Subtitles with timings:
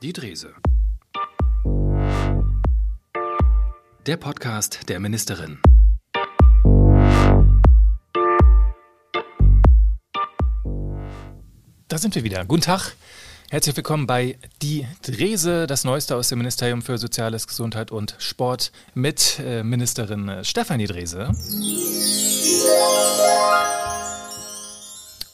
[0.00, 0.54] Die Drese.
[4.06, 5.60] Der Podcast der Ministerin.
[11.88, 12.44] Da sind wir wieder.
[12.44, 12.94] Guten Tag.
[13.50, 18.70] Herzlich willkommen bei Die Drese, das Neueste aus dem Ministerium für Soziales, Gesundheit und Sport
[18.94, 21.32] mit äh, Ministerin äh, Stefanie Drese.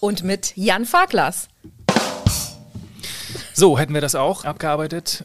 [0.01, 1.49] Und mit Jan Farklas.
[3.57, 5.25] So, hätten wir das auch abgearbeitet.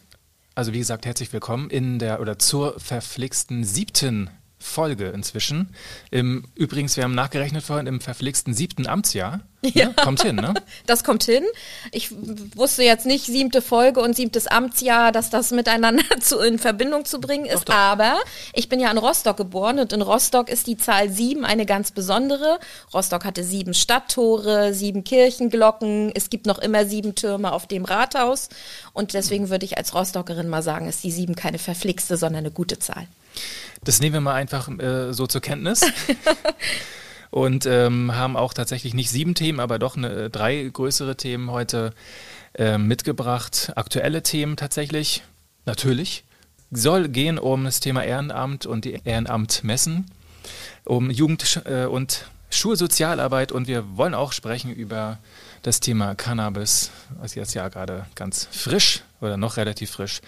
[0.53, 4.29] Also wie gesagt, herzlich willkommen in der oder zur verflixten siebten
[4.62, 5.73] Folge inzwischen.
[6.12, 9.40] Im, übrigens, wir haben nachgerechnet vorhin im verflixten siebten Amtsjahr.
[9.62, 9.72] Ne?
[9.73, 9.94] Ja.
[9.94, 10.54] Kommt hin, ne?
[10.86, 11.44] Das kommt hin.
[11.91, 12.12] Ich
[12.55, 17.22] wusste jetzt nicht siebte Folge und siebtes Amtsjahr, dass das miteinander zu, in Verbindung zu
[17.22, 17.70] bringen ist.
[17.70, 17.76] Doch, doch.
[17.76, 18.20] Aber
[18.53, 21.91] ich bin ja in Rostock geboren und in Rostock ist die Zahl sieben eine ganz
[21.91, 22.59] besondere.
[22.94, 26.12] Rostock hatte sieben Stadttore, sieben Kirchenglocken.
[26.14, 28.50] Es gibt noch immer sieben Türme auf dem Rathaus.
[28.91, 32.52] Und deswegen würde ich als Rostockerin mal sagen, ist die sieben keine verflixte, sondern eine
[32.52, 33.08] gute Zahl.
[33.83, 35.81] Das nehmen wir mal einfach äh, so zur Kenntnis.
[37.31, 41.52] und ähm, haben auch tatsächlich nicht sieben Themen, aber doch eine, äh, drei größere Themen
[41.52, 41.94] heute
[42.55, 43.71] äh, mitgebracht.
[43.75, 45.23] Aktuelle Themen tatsächlich,
[45.66, 46.23] natürlich.
[46.71, 50.05] Soll gehen um das Thema Ehrenamt und die Ehrenamtmessen,
[50.86, 55.19] um Jugend- äh, und Schulsozialarbeit und wir wollen auch sprechen über
[55.61, 60.21] das Thema Cannabis, was jetzt ja gerade ganz frisch oder noch relativ frisch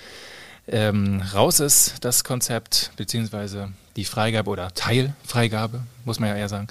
[0.67, 6.67] ähm, raus ist, das Konzept, beziehungsweise die Freigabe oder Teilfreigabe, muss man ja eher sagen.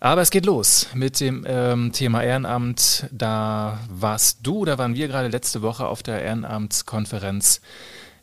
[0.00, 3.06] Aber es geht los mit dem ähm, Thema Ehrenamt.
[3.12, 7.60] Da warst du, da waren wir gerade letzte Woche auf der Ehrenamtskonferenz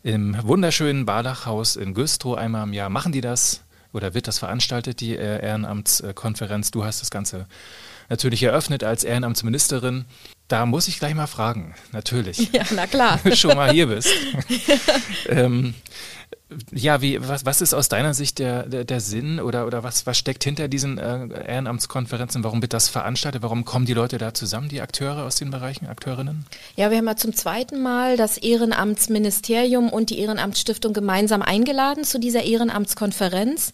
[0.04, 2.38] im wunderschönen Badachhaus in Güstrow.
[2.38, 3.62] Einmal im Jahr machen die das
[3.94, 6.72] oder wird das veranstaltet, die äh, Ehrenamtskonferenz.
[6.72, 7.48] Du hast das Ganze
[8.10, 10.04] natürlich eröffnet als Ehrenamtsministerin.
[10.50, 12.52] Da muss ich gleich mal fragen, natürlich.
[12.52, 13.20] Ja, na klar.
[13.36, 14.10] schon mal hier bist.
[15.30, 15.76] ähm,
[16.72, 20.08] ja, wie, was, was ist aus deiner Sicht der, der, der Sinn oder, oder was,
[20.08, 22.44] was steckt hinter diesen äh, Ehrenamtskonferenzen?
[22.44, 23.44] Warum wird das veranstaltet?
[23.44, 26.48] Warum kommen die Leute da zusammen, die Akteure aus den Bereichen, Akteurinnen?
[26.76, 32.20] Ja, wir haben ja zum zweiten Mal das Ehrenamtsministerium und die Ehrenamtsstiftung gemeinsam eingeladen zu
[32.20, 33.74] dieser Ehrenamtskonferenz.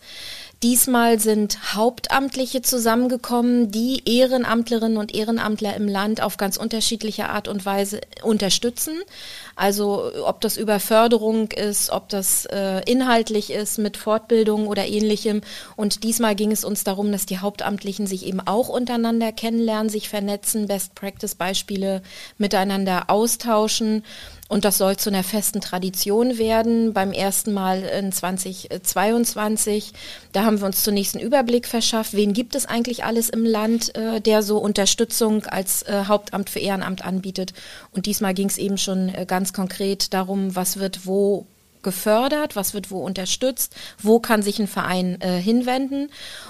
[0.65, 7.67] Diesmal sind Hauptamtliche zusammengekommen, die Ehrenamtlerinnen und Ehrenamtler im Land auf ganz unterschiedliche Art und
[7.67, 8.95] Weise unterstützen.
[9.55, 15.41] Also ob das über Förderung ist, ob das äh, inhaltlich ist mit Fortbildung oder ähnlichem.
[15.75, 20.09] Und diesmal ging es uns darum, dass die Hauptamtlichen sich eben auch untereinander kennenlernen, sich
[20.09, 22.01] vernetzen, Best-Practice-Beispiele
[22.39, 24.03] miteinander austauschen.
[24.47, 26.93] Und das soll zu einer festen Tradition werden.
[26.93, 29.91] Beim ersten Mal in 2022,
[30.33, 33.95] da haben wir uns zunächst einen Überblick verschafft, wen gibt es eigentlich alles im Land,
[33.95, 37.53] äh, der so Unterstützung als äh, Hauptamt für Ehrenamt anbietet.
[37.91, 41.47] Und diesmal ging es eben schon äh, ganz konkret darum, was wird wo
[41.85, 46.09] gefördert, was wird wo unterstützt, wo kann sich ein Verein äh, hinwenden.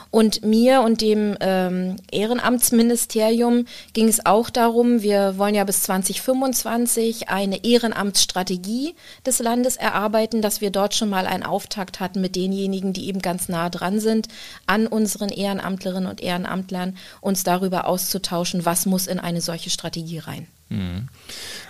[0.10, 7.30] Und mir und dem ähm, Ehrenamtsministerium ging es auch darum, wir wollen ja bis 2025
[7.30, 8.96] eine Ehrenamtsstrategie
[9.26, 13.20] des Landes erarbeiten, dass wir dort schon mal einen Auftakt hatten mit denjenigen, die eben
[13.20, 14.30] ganz nah dran sind,
[14.66, 20.48] an unseren Ehrenamtlerinnen und Ehrenamtlern, uns darüber auszutauschen, was muss in eine solche Strategie rein.
[20.70, 21.10] Mhm.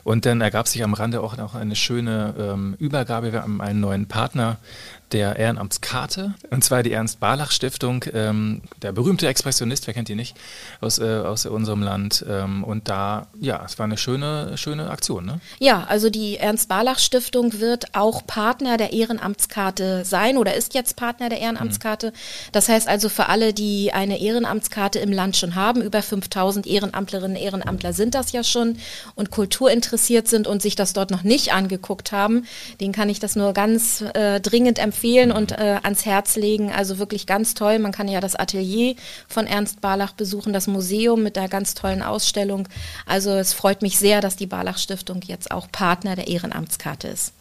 [0.03, 3.33] Und dann ergab sich am Rande auch noch eine schöne ähm, Übergabe.
[3.33, 4.57] Wir haben einen neuen Partner
[5.11, 10.35] der Ehrenamtskarte, und zwar die Ernst-Barlach-Stiftung, ähm, der berühmte Expressionist, wer kennt ihn nicht,
[10.81, 12.25] aus, äh, aus unserem Land.
[12.27, 15.25] Ähm, und da, ja, es war eine schöne, schöne Aktion.
[15.25, 15.39] Ne?
[15.59, 21.39] Ja, also die Ernst-Barlach-Stiftung wird auch Partner der Ehrenamtskarte sein oder ist jetzt Partner der
[21.39, 22.11] Ehrenamtskarte.
[22.51, 27.37] Das heißt also für alle, die eine Ehrenamtskarte im Land schon haben, über 5000 Ehrenamtlerinnen
[27.37, 28.77] und Ehrenamtler sind das ja schon
[29.15, 32.45] und kulturinteressiert sind und sich das dort noch nicht angeguckt haben,
[32.81, 36.71] denen kann ich das nur ganz äh, dringend empfehlen empfehlen und äh, ans Herz legen.
[36.71, 37.79] Also wirklich ganz toll.
[37.79, 38.95] Man kann ja das Atelier
[39.27, 42.67] von Ernst Barlach besuchen, das Museum mit der ganz tollen Ausstellung.
[43.05, 47.33] Also es freut mich sehr, dass die Barlach Stiftung jetzt auch Partner der Ehrenamtskarte ist.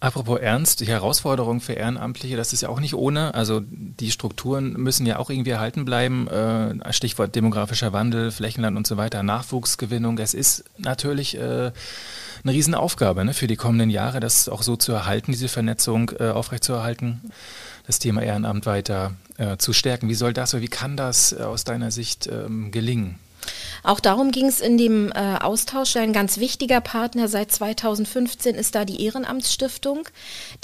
[0.00, 3.34] Apropos Ernst, die Herausforderung für Ehrenamtliche, das ist ja auch nicht ohne.
[3.34, 6.28] Also die Strukturen müssen ja auch irgendwie erhalten bleiben.
[6.28, 10.16] Äh, Stichwort demografischer Wandel, Flächenland und so weiter, Nachwuchsgewinnung.
[10.16, 11.72] Das ist natürlich äh,
[12.44, 16.28] eine Riesenaufgabe ne, für die kommenden Jahre, das auch so zu erhalten, diese Vernetzung äh,
[16.28, 17.32] aufrechtzuerhalten,
[17.84, 19.14] das Thema Ehrenamt weiter
[19.58, 20.08] zu stärken.
[20.08, 23.20] Wie soll das oder wie kann das aus deiner Sicht ähm, gelingen?
[23.82, 25.96] Auch darum ging es in dem äh, Austausch.
[25.96, 30.08] Ein ganz wichtiger Partner seit 2015 ist da die Ehrenamtsstiftung,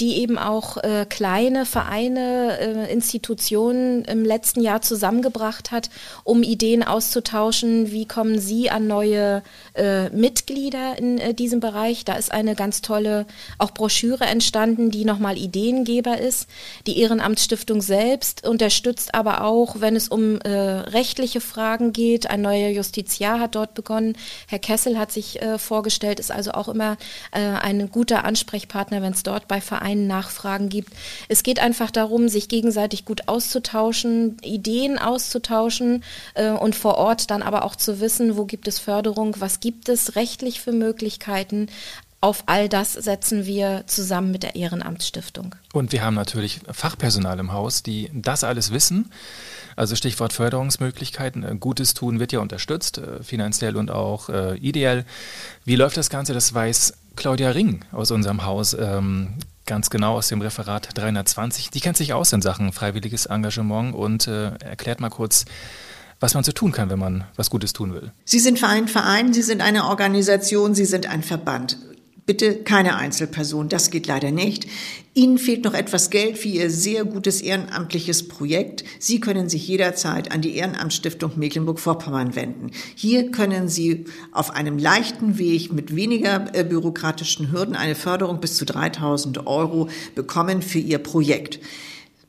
[0.01, 5.91] die eben auch äh, kleine Vereine, äh, Institutionen im letzten Jahr zusammengebracht hat,
[6.25, 7.91] um Ideen auszutauschen.
[7.91, 9.43] Wie kommen Sie an neue
[9.75, 12.05] äh, Mitglieder in äh, diesem Bereich?
[12.05, 13.27] Da ist eine ganz tolle
[13.59, 16.49] auch Broschüre entstanden, die nochmal Ideengeber ist.
[16.87, 22.29] Die Ehrenamtsstiftung selbst unterstützt aber auch, wenn es um äh, rechtliche Fragen geht.
[22.31, 24.17] Ein neuer Justiziar hat dort begonnen.
[24.47, 26.97] Herr Kessel hat sich äh, vorgestellt, ist also auch immer
[27.33, 30.93] äh, ein guter Ansprechpartner, wenn es dort bei Vereinen Nachfragen gibt.
[31.29, 36.05] Es geht einfach darum, sich gegenseitig gut auszutauschen, Ideen auszutauschen
[36.35, 39.89] äh, und vor Ort dann aber auch zu wissen, wo gibt es Förderung, was gibt
[39.89, 41.69] es rechtlich für Möglichkeiten,
[42.21, 45.55] auf all das setzen wir zusammen mit der Ehrenamtsstiftung.
[45.75, 49.11] Und wir haben natürlich Fachpersonal im Haus, die das alles wissen.
[49.77, 51.43] Also Stichwort Förderungsmöglichkeiten.
[51.43, 55.05] Äh, Gutes tun wird ja unterstützt, äh, finanziell und auch äh, ideell.
[55.65, 56.35] Wie läuft das Ganze?
[56.35, 58.75] Das weiß Claudia Ring aus unserem Haus.
[58.79, 59.35] Ähm,
[59.67, 61.71] ganz genau aus dem Referat 320.
[61.71, 65.47] Die kennt sich aus in Sachen freiwilliges Engagement und erklärt mal kurz,
[66.21, 68.13] was man so tun kann, wenn man was Gutes tun will.
[68.27, 71.79] Sie sind ein Verein, Sie sind eine Organisation, Sie sind ein Verband.
[72.27, 74.67] Bitte keine Einzelperson, das geht leider nicht.
[75.13, 78.83] Ihnen fehlt noch etwas Geld für Ihr sehr gutes ehrenamtliches Projekt.
[78.99, 82.71] Sie können sich jederzeit an die Ehrenamtsstiftung Mecklenburg-Vorpommern wenden.
[82.95, 88.57] Hier können Sie auf einem leichten Weg mit weniger äh, bürokratischen Hürden eine Förderung bis
[88.57, 91.61] zu 3000 Euro bekommen für Ihr Projekt.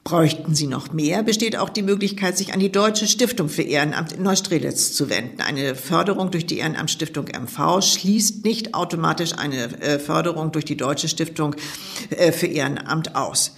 [0.08, 4.12] Bräuchten Sie noch mehr, besteht auch die Möglichkeit, sich an die Deutsche Stiftung für Ehrenamt
[4.12, 5.42] in Neustrelitz zu wenden.
[5.42, 11.08] Eine Förderung durch die Ehrenamtsstiftung MV schließt nicht automatisch eine äh, Förderung durch die Deutsche
[11.08, 11.56] Stiftung
[12.12, 13.56] äh, für Ehrenamt aus.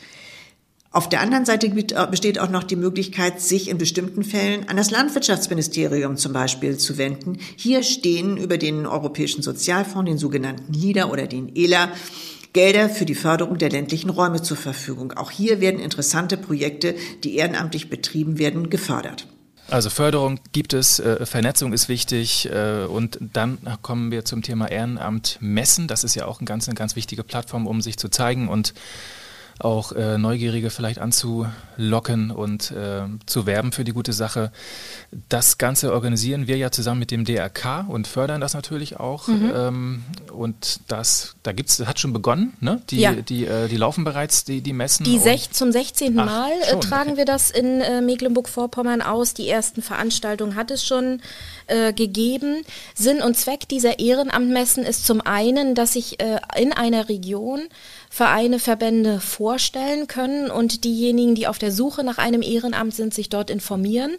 [0.90, 4.78] Auf der anderen Seite äh, besteht auch noch die Möglichkeit, sich in bestimmten Fällen an
[4.78, 7.40] das Landwirtschaftsministerium zum Beispiel zu wenden.
[7.58, 11.92] Hier stehen über den Europäischen Sozialfonds, den sogenannten LIDA oder den ELA,
[12.58, 15.12] Gelder für die Förderung der ländlichen Räume zur Verfügung.
[15.12, 19.28] Auch hier werden interessante Projekte, die ehrenamtlich betrieben werden, gefördert.
[19.70, 24.72] Also Förderung gibt es, äh, Vernetzung ist wichtig äh, und dann kommen wir zum Thema
[24.72, 25.88] Ehrenamt messen.
[25.88, 28.74] Das ist ja auch ein ganz, eine ganz wichtige Plattform, um sich zu zeigen und
[29.60, 34.52] auch äh, Neugierige vielleicht anzulocken und äh, zu werben für die gute Sache.
[35.30, 39.28] Das Ganze organisieren wir ja zusammen mit dem DRK und fördern das natürlich auch.
[39.28, 39.52] Mhm.
[39.56, 42.82] Ähm, und das, da gibt's, das hat schon begonnen, ne?
[42.90, 43.14] Die, ja.
[43.14, 45.06] die, äh, die laufen bereits, die, die Messen.
[45.06, 46.20] Die sech, zum 16.
[46.20, 47.18] Ach, Mal äh, schon, tragen okay.
[47.18, 49.34] wir das in äh, Mecklenburg-Vorpommern aus.
[49.34, 51.22] Die ersten Veranstaltungen hat es schon
[51.66, 52.62] äh, gegeben.
[52.94, 56.18] Sinn und Zweck dieser Ehrenamtmessen ist zum einen, dass sich
[56.58, 57.62] in einer Region
[58.18, 63.30] Vereine, Verbände vorstellen können und diejenigen, die auf der Suche nach einem Ehrenamt sind, sich
[63.30, 64.18] dort informieren.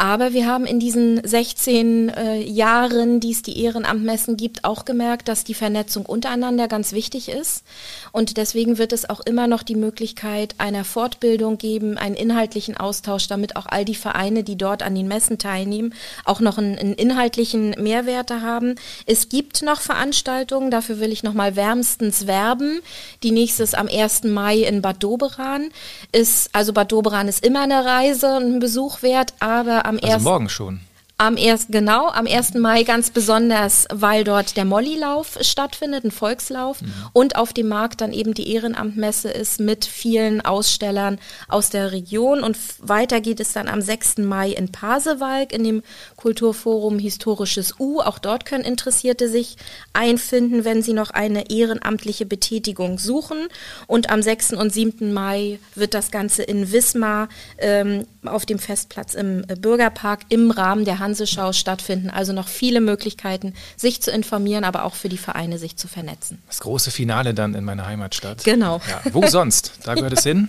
[0.00, 5.28] Aber wir haben in diesen 16 äh, Jahren, die es die Ehrenamtmessen gibt, auch gemerkt,
[5.28, 7.64] dass die Vernetzung untereinander ganz wichtig ist.
[8.10, 13.28] Und deswegen wird es auch immer noch die Möglichkeit einer Fortbildung geben, einen inhaltlichen Austausch,
[13.28, 15.92] damit auch all die Vereine, die dort an den Messen teilnehmen,
[16.24, 18.76] auch noch einen, einen inhaltlichen Mehrwerte haben.
[19.04, 22.80] Es gibt noch Veranstaltungen, dafür will ich noch mal wärmstens werben.
[23.22, 24.24] Die nächste ist am 1.
[24.24, 25.68] Mai in Bad Doberan.
[26.10, 30.28] Ist, also Bad Doberan ist immer eine Reise und ein Besuch wert, aber am also
[30.28, 30.80] morgen schon.
[31.20, 31.66] Am 1.
[31.68, 32.54] genau, am 1.
[32.54, 36.94] Mai ganz besonders, weil dort der Mollilauf stattfindet, ein Volkslauf mhm.
[37.12, 42.42] und auf dem Markt dann eben die Ehrenamtmesse ist mit vielen Ausstellern aus der Region
[42.42, 44.16] und weiter geht es dann am 6.
[44.16, 45.82] Mai in Pasewalk in dem
[46.16, 48.00] Kulturforum Historisches U.
[48.00, 49.58] Auch dort können Interessierte sich
[49.92, 53.48] einfinden, wenn sie noch eine ehrenamtliche Betätigung suchen
[53.86, 54.54] und am 6.
[54.54, 55.12] und 7.
[55.12, 60.98] Mai wird das Ganze in Wismar ähm, auf dem Festplatz im Bürgerpark im Rahmen der
[60.98, 62.08] Hand Fernsehschau stattfinden.
[62.10, 66.40] Also noch viele Möglichkeiten, sich zu informieren, aber auch für die Vereine sich zu vernetzen.
[66.46, 68.44] Das große Finale dann in meiner Heimatstadt.
[68.44, 68.80] Genau.
[68.88, 69.72] Ja, wo sonst?
[69.82, 70.48] Da gehört es hin.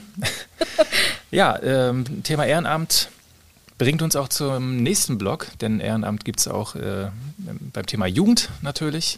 [1.32, 3.10] ja, ähm, Thema Ehrenamt
[3.80, 7.10] bringt uns auch zum nächsten Block, denn Ehrenamt gibt es auch äh,
[7.74, 9.18] beim Thema Jugend natürlich.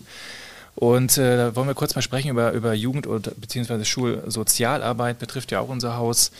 [0.76, 5.52] Und äh, da wollen wir kurz mal sprechen über, über Jugend- und beziehungsweise Schulsozialarbeit, betrifft
[5.52, 6.32] ja auch unser Haus.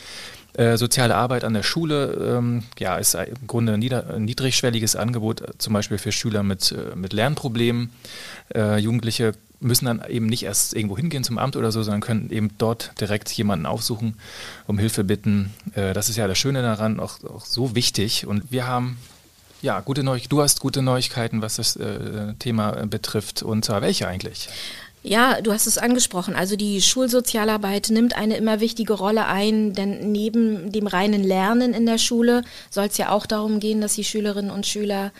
[0.54, 5.40] Äh, soziale Arbeit an der Schule ähm, ja, ist im Grunde ein, nieder, niedrigschwelliges Angebot,
[5.40, 7.90] äh, zum Beispiel für Schüler mit, äh, mit Lernproblemen.
[8.54, 12.30] Äh, Jugendliche müssen dann eben nicht erst irgendwo hingehen zum Amt oder so, sondern können
[12.30, 14.14] eben dort direkt jemanden aufsuchen,
[14.68, 15.52] um Hilfe bitten.
[15.74, 18.26] Äh, das ist ja das Schöne daran, auch, auch so wichtig.
[18.26, 18.96] Und wir haben
[19.64, 20.28] ja, gute Neuigkeiten.
[20.28, 23.42] Du hast gute Neuigkeiten, was das äh, Thema betrifft.
[23.42, 24.48] Und zwar welche eigentlich?
[25.06, 26.34] Ja, du hast es angesprochen.
[26.34, 31.84] Also die Schulsozialarbeit nimmt eine immer wichtige Rolle ein, denn neben dem reinen Lernen in
[31.84, 35.12] der Schule soll es ja auch darum gehen, dass die Schülerinnen und Schüler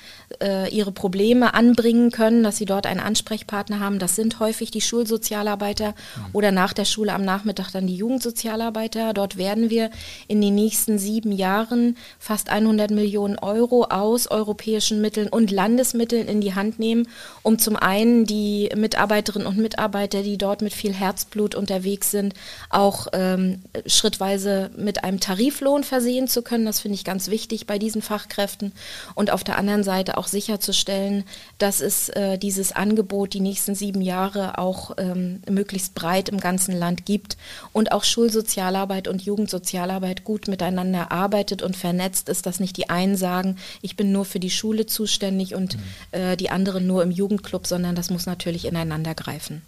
[0.42, 3.98] äh, ihre Probleme anbringen können, dass sie dort einen Ansprechpartner haben.
[3.98, 6.24] Das sind häufig die Schulsozialarbeiter mhm.
[6.32, 9.12] oder nach der Schule am Nachmittag dann die Jugendsozialarbeiter.
[9.12, 9.90] Dort werden wir
[10.28, 16.40] in den nächsten sieben Jahren fast 100 Millionen Euro aus europäischen Mitteln und Landesmitteln in
[16.40, 17.06] die Hand nehmen,
[17.42, 22.34] um zum einen die Mitarbeiterinnen und Mitarbeiter Mitarbeiter, die dort mit viel Herzblut unterwegs sind,
[22.70, 26.64] auch ähm, schrittweise mit einem Tariflohn versehen zu können.
[26.64, 28.70] Das finde ich ganz wichtig bei diesen Fachkräften.
[29.16, 31.24] Und auf der anderen Seite auch sicherzustellen,
[31.58, 36.78] dass es äh, dieses Angebot die nächsten sieben Jahre auch ähm, möglichst breit im ganzen
[36.78, 37.36] Land gibt
[37.72, 43.16] und auch Schulsozialarbeit und Jugendsozialarbeit gut miteinander arbeitet und vernetzt ist, dass nicht die einen
[43.16, 45.82] sagen, ich bin nur für die Schule zuständig und mhm.
[46.12, 49.63] äh, die anderen nur im Jugendclub, sondern das muss natürlich ineinander greifen.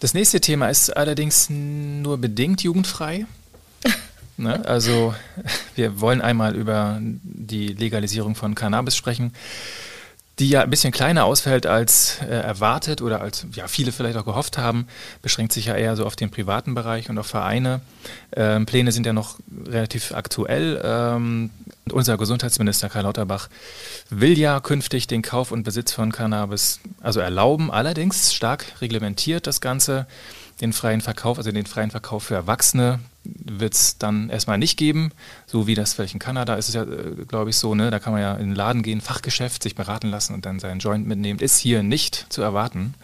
[0.00, 3.26] Das nächste Thema ist allerdings nur bedingt jugendfrei.
[4.36, 4.64] ne?
[4.66, 5.14] Also
[5.74, 9.32] wir wollen einmal über die Legalisierung von Cannabis sprechen
[10.38, 14.24] die ja ein bisschen kleiner ausfällt als äh, erwartet oder als ja, viele vielleicht auch
[14.24, 14.86] gehofft haben,
[15.20, 17.80] beschränkt sich ja eher so auf den privaten Bereich und auf Vereine.
[18.36, 20.80] Ähm, Pläne sind ja noch relativ aktuell.
[20.84, 21.50] Ähm,
[21.92, 23.48] unser Gesundheitsminister Karl Lauterbach
[24.10, 29.60] will ja künftig den Kauf und Besitz von Cannabis also erlauben, allerdings stark reglementiert das
[29.60, 30.06] Ganze.
[30.60, 35.12] Den freien Verkauf, also den freien Verkauf für Erwachsene, wird es dann erstmal nicht geben,
[35.46, 37.90] so wie das vielleicht in Kanada ist es ja, äh, glaube ich, so, ne?
[37.90, 40.80] Da kann man ja in den Laden gehen, Fachgeschäft, sich beraten lassen und dann seinen
[40.80, 41.38] Joint mitnehmen.
[41.38, 42.94] Ist hier nicht zu erwarten.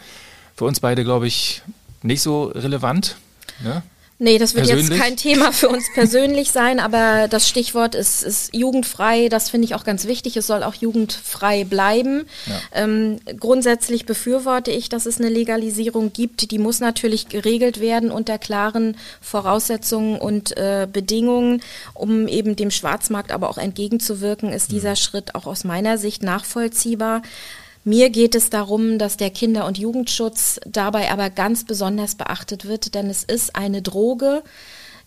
[0.55, 1.61] Für uns beide, glaube ich,
[2.01, 3.17] nicht so relevant.
[3.61, 3.83] Ne?
[4.17, 4.89] Nee, das wird persönlich?
[4.89, 9.27] jetzt kein Thema für uns persönlich sein, aber das Stichwort ist, ist jugendfrei.
[9.27, 10.37] Das finde ich auch ganz wichtig.
[10.37, 12.25] Es soll auch jugendfrei bleiben.
[12.45, 12.83] Ja.
[12.83, 16.49] Ähm, grundsätzlich befürworte ich, dass es eine Legalisierung gibt.
[16.51, 21.61] Die muss natürlich geregelt werden unter klaren Voraussetzungen und äh, Bedingungen,
[21.93, 24.95] um eben dem Schwarzmarkt aber auch entgegenzuwirken, ist dieser mhm.
[24.95, 27.21] Schritt auch aus meiner Sicht nachvollziehbar.
[27.87, 32.95] Mir geht es darum, dass der Kinder- und Jugendschutz dabei aber ganz besonders beachtet wird,
[32.95, 34.41] denn es ist eine Droge,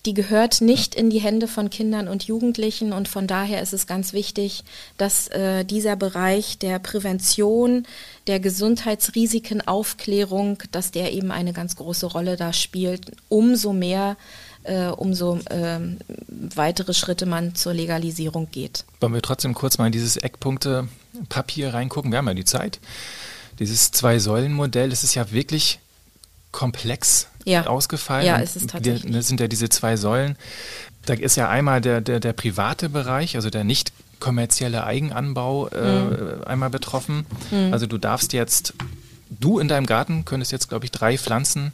[0.07, 3.89] die gehört nicht in die Hände von Kindern und Jugendlichen und von daher ist es
[3.89, 4.63] ganz wichtig,
[4.97, 7.85] dass äh, dieser Bereich der Prävention,
[8.29, 13.11] der Gesundheitsrisiken, Aufklärung, dass der eben eine ganz große Rolle da spielt.
[13.29, 14.17] Umso mehr
[14.69, 15.81] äh, umso äh,
[16.29, 18.85] weitere Schritte man zur Legalisierung geht.
[19.01, 22.11] Wollen wir trotzdem kurz mal in dieses Eckpunkte-Papier reingucken?
[22.11, 22.79] Wir haben ja die Zeit.
[23.59, 25.81] Dieses Zwei-Säulen-Modell, das ist ja wirklich
[26.53, 27.67] komplex ja.
[27.67, 28.27] ausgefallen.
[28.27, 29.13] Ja, ist es tatsächlich.
[29.13, 30.37] Das sind ja diese zwei Säulen.
[31.07, 36.03] Da ist ja einmal der, der, der private Bereich, also der nicht kommerzielle Eigenanbau äh,
[36.03, 36.45] mhm.
[36.45, 37.27] einmal betroffen.
[37.51, 37.73] Mhm.
[37.73, 38.75] Also du darfst jetzt,
[39.31, 41.73] du in deinem Garten könntest jetzt, glaube ich, drei Pflanzen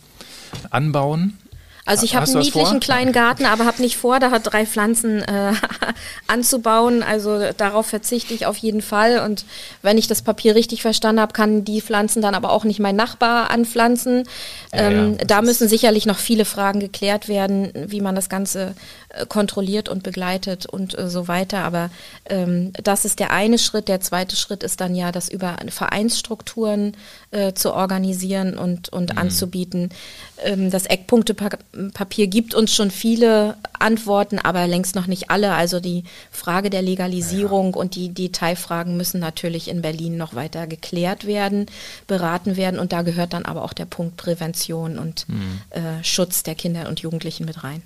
[0.71, 1.39] anbauen
[1.87, 5.23] also ich habe einen niedlichen kleinen Garten, aber habe nicht vor, da hat drei Pflanzen
[5.23, 5.53] äh,
[6.27, 7.03] anzubauen.
[7.03, 9.19] Also darauf verzichte ich auf jeden Fall.
[9.19, 9.45] Und
[9.83, 12.97] wenn ich das Papier richtig verstanden habe, kann die Pflanzen dann aber auch nicht mein
[12.97, 14.25] Nachbar anpflanzen.
[14.73, 18.75] Ja, ähm, ja, da müssen sicherlich noch viele Fragen geklärt werden, wie man das Ganze
[19.11, 21.65] äh, kontrolliert und begleitet und äh, so weiter.
[21.65, 21.91] Aber
[22.31, 23.89] ähm, das ist der eine Schritt.
[23.89, 26.97] Der zweite Schritt ist dann ja, das über Vereinsstrukturen
[27.31, 29.19] äh, zu organisieren und, und mhm.
[29.19, 29.91] anzubieten.
[30.43, 31.59] Ähm, das Eckpunktepapier
[32.09, 35.55] gibt uns schon viele Antworten, aber längst noch nicht alle.
[35.55, 37.81] Also die Frage der Legalisierung ja.
[37.81, 41.67] und die Detailfragen müssen natürlich in Berlin noch weiter geklärt werden,
[42.07, 42.79] beraten werden.
[42.81, 45.61] Und da gehört dann aber auch der Punkt Prävention und mhm.
[45.71, 47.83] äh, Schutz der Kinder und Jugendlichen mit rein.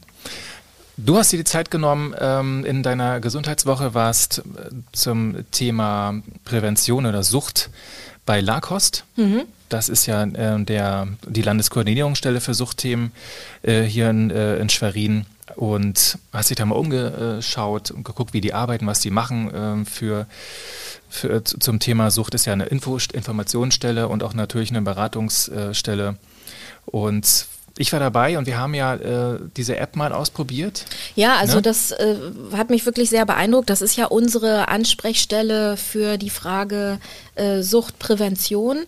[0.96, 7.06] Du hast dir die Zeit genommen, ähm, in deiner Gesundheitswoche warst äh, zum Thema Prävention
[7.06, 7.70] oder Sucht
[8.26, 9.04] bei LACOST.
[9.16, 9.42] Mhm.
[9.68, 13.12] Das ist ja äh, der, die Landeskoordinierungsstelle für Suchtthemen
[13.62, 15.26] äh, hier in, äh, in Schwerin.
[15.56, 19.86] Und hast dich da mal umgeschaut und geguckt, wie die arbeiten, was die machen ähm,
[19.86, 20.26] für,
[21.08, 22.34] für, zum Thema Sucht.
[22.34, 26.16] Ist ja eine Info Informationsstelle und auch natürlich eine Beratungsstelle.
[26.84, 27.46] Und
[27.78, 30.84] ich war dabei und wir haben ja äh, diese App mal ausprobiert.
[31.14, 31.62] Ja, also ne?
[31.62, 32.16] das äh,
[32.52, 33.70] hat mich wirklich sehr beeindruckt.
[33.70, 36.98] Das ist ja unsere Ansprechstelle für die Frage
[37.36, 38.84] äh, Suchtprävention.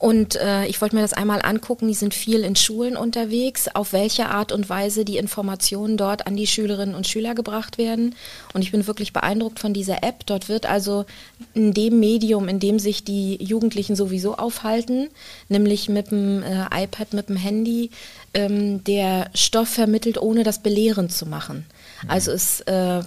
[0.00, 1.86] Und äh, ich wollte mir das einmal angucken.
[1.86, 6.36] Die sind viel in Schulen unterwegs, auf welche Art und Weise die Informationen dort an
[6.36, 8.14] die Schülerinnen und Schüler gebracht werden.
[8.54, 10.24] Und ich bin wirklich beeindruckt von dieser App.
[10.24, 11.04] Dort wird also
[11.52, 15.10] in dem Medium, in dem sich die Jugendlichen sowieso aufhalten,
[15.50, 17.90] nämlich mit dem äh, iPad, mit dem Handy,
[18.32, 21.66] ähm, der Stoff vermittelt, ohne das belehrend zu machen.
[22.08, 23.02] Also es, äh,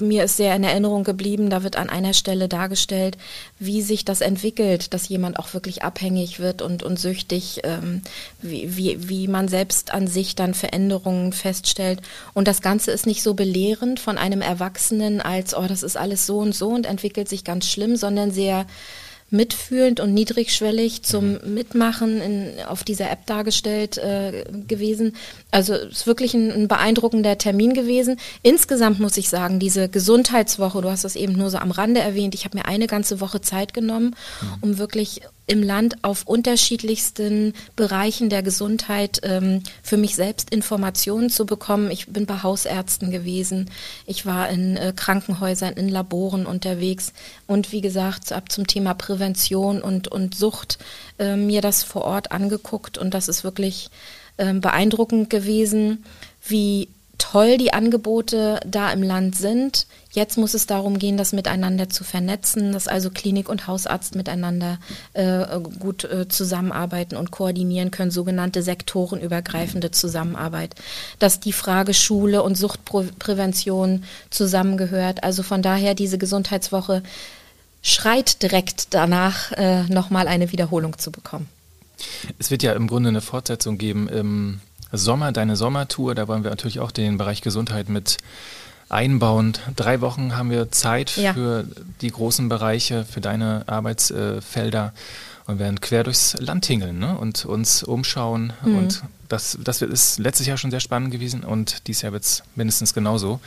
[0.00, 3.16] mir ist sehr in Erinnerung geblieben, da wird an einer Stelle dargestellt,
[3.58, 8.02] wie sich das entwickelt, dass jemand auch wirklich abhängig wird und, und süchtig, ähm,
[8.40, 12.00] wie, wie, wie man selbst an sich dann Veränderungen feststellt.
[12.34, 16.26] Und das Ganze ist nicht so belehrend von einem Erwachsenen als, oh, das ist alles
[16.26, 18.66] so und so und entwickelt sich ganz schlimm, sondern sehr
[19.32, 21.54] mitfühlend und niedrigschwellig zum mhm.
[21.54, 25.16] Mitmachen in, auf dieser App dargestellt äh, gewesen.
[25.50, 28.18] Also es ist wirklich ein, ein, beeindruckender Termin gewesen.
[28.42, 32.34] Insgesamt muss ich sagen, diese Gesundheitswoche, du hast das eben nur so am Rande erwähnt,
[32.34, 34.48] ich habe mir eine ganze Woche Zeit genommen, mhm.
[34.60, 41.46] um wirklich im Land auf unterschiedlichsten Bereichen der Gesundheit ähm, für mich selbst Informationen zu
[41.46, 41.90] bekommen.
[41.90, 43.70] Ich bin bei Hausärzten gewesen,
[44.06, 47.12] ich war in äh, Krankenhäusern, in Laboren unterwegs.
[47.46, 50.78] Und wie gesagt, ab zum Thema Prävention und, und Sucht
[51.18, 52.96] äh, mir das vor Ort angeguckt.
[52.96, 53.90] Und das ist wirklich
[54.36, 56.04] äh, beeindruckend gewesen,
[56.44, 56.88] wie
[57.22, 59.86] toll die Angebote da im Land sind.
[60.10, 64.78] Jetzt muss es darum gehen, das miteinander zu vernetzen, dass also Klinik und Hausarzt miteinander
[65.12, 65.44] äh,
[65.78, 70.74] gut äh, zusammenarbeiten und koordinieren können, sogenannte sektorenübergreifende Zusammenarbeit,
[71.20, 75.22] dass die Frage Schule und Suchtprävention zusammengehört.
[75.22, 77.04] Also von daher diese Gesundheitswoche
[77.82, 81.48] schreit direkt danach, äh, nochmal eine Wiederholung zu bekommen.
[82.40, 84.60] Es wird ja im Grunde eine Fortsetzung geben im
[84.92, 86.14] Sommer, deine Sommertour.
[86.14, 88.18] Da wollen wir natürlich auch den Bereich Gesundheit mit
[88.88, 89.54] einbauen.
[89.74, 91.32] Drei Wochen haben wir Zeit ja.
[91.32, 91.64] für
[92.00, 94.92] die großen Bereiche, für deine Arbeitsfelder
[95.46, 97.16] und werden quer durchs Land tingeln ne?
[97.16, 98.52] und uns umschauen.
[98.64, 98.78] Mhm.
[98.78, 102.42] Und das, das ist letztes Jahr schon sehr spannend gewesen und dieses Jahr wird es
[102.54, 103.40] mindestens genauso.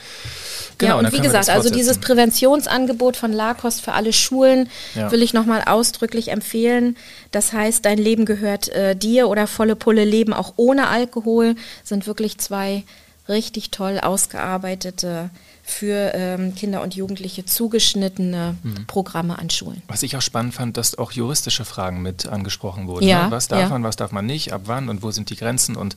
[0.78, 5.10] Genau, ja, und wie gesagt, also dieses Präventionsangebot von LACOS für alle Schulen ja.
[5.10, 6.96] will ich nochmal ausdrücklich empfehlen.
[7.30, 12.06] Das heißt, dein Leben gehört äh, dir oder volle Pulle Leben auch ohne Alkohol sind
[12.06, 12.84] wirklich zwei
[13.28, 15.30] richtig toll ausgearbeitete
[15.64, 18.86] für ähm, Kinder und Jugendliche zugeschnittene mhm.
[18.86, 19.82] Programme an Schulen.
[19.88, 23.06] Was ich auch spannend fand, dass auch juristische Fragen mit angesprochen wurden.
[23.06, 23.30] Ja, ne?
[23.32, 23.68] Was darf ja.
[23.70, 25.96] man, was darf man nicht, ab wann und wo sind die Grenzen und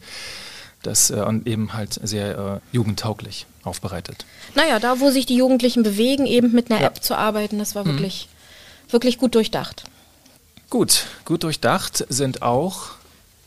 [0.84, 4.26] das äh, eben halt sehr äh, jugendtauglich aufbereitet.
[4.56, 6.88] Naja, da wo sich die Jugendlichen bewegen, eben mit einer ja.
[6.88, 7.92] App zu arbeiten, das war mhm.
[7.92, 8.30] wirklich,
[8.90, 9.84] wirklich gut durchdacht.
[10.70, 12.92] Gut, gut durchdacht sind auch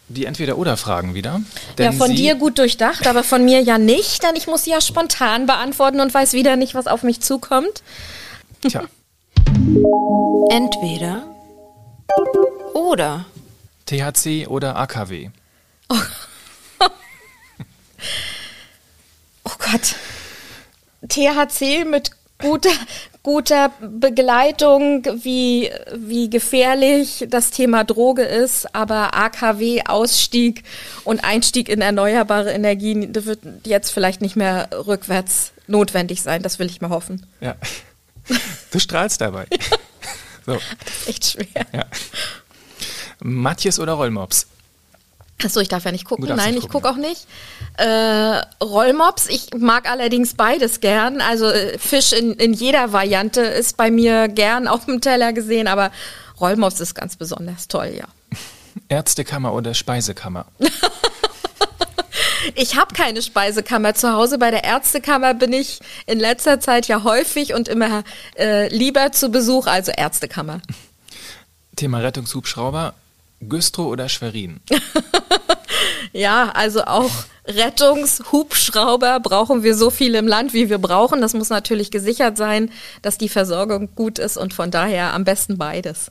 [0.09, 1.41] die Entweder-Oder-Fragen wieder.
[1.79, 4.81] ja, von dir gut durchdacht, aber von mir ja nicht, denn ich muss sie ja
[4.81, 7.83] spontan beantworten und weiß wieder nicht, was auf mich zukommt.
[8.61, 8.83] Tja.
[10.51, 11.25] Entweder
[12.75, 13.25] oder.
[13.87, 15.31] THC oder AKW?
[15.89, 15.97] Oh,
[19.45, 19.95] oh Gott.
[21.09, 22.71] THC mit guter,
[23.23, 30.63] guter Begleitung, wie, wie gefährlich das Thema Droge ist, aber AKW-Ausstieg
[31.05, 36.43] und Einstieg in erneuerbare Energien das wird jetzt vielleicht nicht mehr rückwärts notwendig sein.
[36.43, 37.27] Das will ich mal hoffen.
[37.41, 37.57] Ja.
[38.71, 39.47] Du strahlst dabei.
[40.47, 40.55] so.
[40.55, 41.67] Das ist echt schwer.
[41.73, 41.87] Ja.
[43.21, 44.47] Matthias oder Rollmops?
[45.45, 46.27] Achso, ich darf ja nicht gucken.
[46.27, 47.27] Nein, nicht ich gucke auch nicht.
[47.77, 51.21] Äh, Rollmops, ich mag allerdings beides gern.
[51.21, 55.69] Also äh, Fisch in, in jeder Variante ist bei mir gern auf dem Teller gesehen,
[55.69, 55.91] aber
[56.41, 58.07] Rollmops ist ganz besonders toll, ja.
[58.89, 60.47] Ärztekammer oder Speisekammer?
[62.55, 64.39] ich habe keine Speisekammer zu Hause.
[64.39, 68.05] Bei der Ärztekammer bin ich in letzter Zeit ja häufig und immer
[68.39, 70.61] äh, lieber zu Besuch, also Ärztekammer.
[71.77, 72.95] Thema Rettungshubschrauber.
[73.49, 74.61] Güstrow oder Schwerin?
[76.13, 77.11] ja, also auch
[77.47, 81.21] Rettungshubschrauber brauchen wir so viel im Land, wie wir brauchen.
[81.21, 82.71] Das muss natürlich gesichert sein,
[83.03, 86.11] dass die Versorgung gut ist und von daher am besten beides.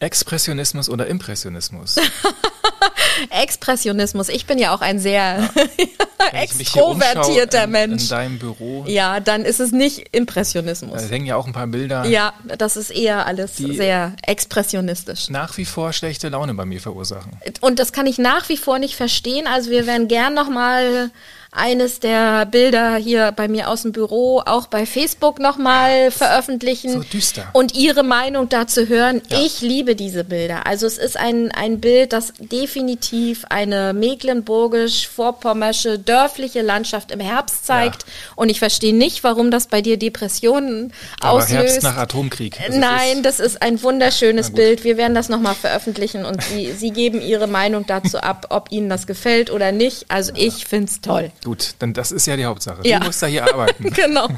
[0.00, 1.96] Expressionismus oder Impressionismus?
[3.30, 4.28] Expressionismus.
[4.28, 5.48] Ich bin ja auch ein sehr
[6.32, 8.04] extrovertierter Mensch.
[8.04, 8.84] In deinem Büro.
[8.86, 11.02] Ja, dann ist es nicht Impressionismus.
[11.02, 12.04] Da hängen ja auch ein paar Bilder.
[12.06, 15.28] Ja, das ist eher alles sehr expressionistisch.
[15.28, 17.32] Nach wie vor schlechte Laune bei mir verursachen.
[17.60, 19.46] Und das kann ich nach wie vor nicht verstehen.
[19.46, 21.10] Also wir werden gern nochmal
[21.52, 27.00] eines der Bilder hier bei mir aus dem Büro auch bei Facebook nochmal veröffentlichen so
[27.00, 27.48] düster.
[27.52, 29.20] und Ihre Meinung dazu hören.
[29.28, 29.40] Ja.
[29.40, 30.64] Ich liebe diese Bilder.
[30.66, 38.02] Also es ist ein, ein Bild, das definitiv eine mecklenburgisch-vorpommersche dörfliche Landschaft im Herbst zeigt.
[38.02, 38.08] Ja.
[38.36, 41.52] Und ich verstehe nicht, warum das bei dir Depressionen Aber auslöst.
[41.52, 42.60] Herbst nach Atomkrieg.
[42.60, 44.84] Also Nein, das ist ein wunderschönes Bild.
[44.84, 48.88] Wir werden das nochmal veröffentlichen und Sie, Sie geben Ihre Meinung dazu ab, ob Ihnen
[48.88, 50.04] das gefällt oder nicht.
[50.08, 51.32] Also ich finde es toll.
[51.44, 52.86] Gut, denn das ist ja die Hauptsache.
[52.86, 52.98] Ja.
[53.00, 53.90] Du musst da hier arbeiten.
[53.94, 54.28] genau.